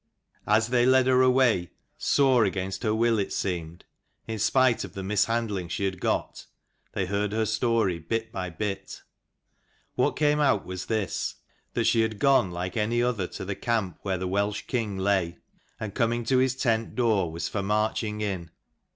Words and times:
As 0.47 0.69
they 0.69 0.83
led 0.83 1.05
her 1.05 1.21
away, 1.21 1.69
sore 1.95 2.43
against 2.43 2.81
her 2.81 2.95
will 2.95 3.19
it 3.19 3.31
seemed, 3.31 3.85
in 4.25 4.39
spite 4.39 4.83
of 4.83 4.93
the 4.93 5.03
mishandling 5.03 5.67
she 5.69 5.85
had 5.85 6.01
got, 6.01 6.47
they 6.93 7.05
heard 7.05 7.33
her 7.33 7.45
story 7.45 7.99
bit 7.99 8.31
by 8.31 8.49
bit. 8.49 9.03
What 9.93 10.15
came 10.15 10.39
out 10.39 10.65
was 10.65 10.87
this; 10.87 11.35
that 11.75 11.83
she 11.85 12.01
had 12.01 12.17
gone 12.17 12.49
like 12.49 12.75
any 12.75 13.03
other 13.03 13.27
to 13.27 13.45
the 13.45 13.53
camp 13.53 13.99
where 14.01 14.17
the 14.17 14.27
Welsh 14.27 14.63
king 14.65 14.97
lay, 14.97 15.37
and 15.79 15.93
coming 15.93 16.23
to 16.25 16.39
his 16.39 16.55
tent 16.55 16.95
door 16.95 17.31
was 17.31 17.47
for 17.47 17.61
marching 17.61 18.21
in. 18.21 18.49